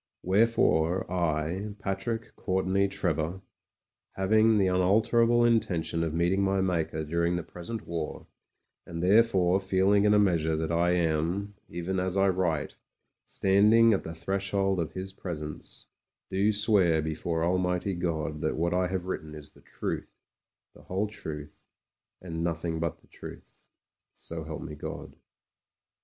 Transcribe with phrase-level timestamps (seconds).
[0.23, 3.41] Wherefore I, Patrick Courtenay Trevor,
[4.13, 8.25] having the unalterable intention of meeting my Maker during the present war,
[8.83, 12.77] and therefore feeling in a measure that I am, even as I write,
[13.27, 15.85] standing at the threshold of His Presence,
[16.31, 20.09] do swear before Almighty God that what I have written is the truth,
[20.73, 21.59] the whde truth,
[22.19, 23.67] and nothing but the truth.
[24.15, 25.15] So help me, God.